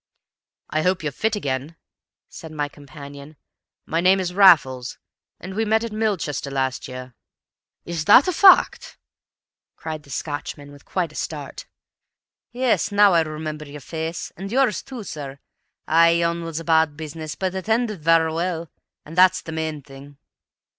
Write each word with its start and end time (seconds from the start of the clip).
"I 0.71 0.81
hope 0.81 1.03
you're 1.03 1.11
fit 1.11 1.35
again," 1.35 1.75
said 2.27 2.51
my 2.51 2.67
companion. 2.67 3.37
"My 3.85 4.01
name 4.01 4.19
is 4.19 4.33
Raffles, 4.33 4.97
and 5.39 5.53
we 5.53 5.63
met 5.63 5.83
at 5.83 5.91
Milchester 5.91 6.49
last 6.49 6.87
year." 6.87 7.13
"Is 7.85 8.05
that 8.05 8.27
a 8.27 8.33
fact?" 8.33 8.97
cried 9.75 10.01
the 10.01 10.09
Scotchman, 10.09 10.71
with 10.71 10.85
quite 10.85 11.11
a 11.11 11.15
start. 11.21 11.67
"Yes, 12.51 12.91
now 12.91 13.13
I 13.13 13.21
remember 13.21 13.63
your 13.65 13.79
face, 13.79 14.31
and 14.35 14.51
yours 14.51 14.81
too, 14.81 15.03
sir. 15.03 15.37
Ay, 15.87 16.15
yon 16.21 16.43
was 16.43 16.59
a 16.59 16.63
bad 16.63 16.97
business, 16.97 17.35
but 17.35 17.53
it 17.53 17.69
ended 17.69 18.01
vera 18.01 18.33
well, 18.33 18.71
an' 19.05 19.13
that's 19.13 19.43
the 19.43 19.51
main 19.51 19.83
thing." 19.83 20.17